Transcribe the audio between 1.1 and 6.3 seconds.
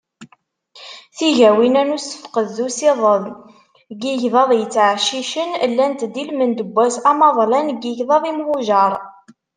Tigawin-a n usefqed d usiḍen n yigḍaḍ yettɛeccicen, llant-d i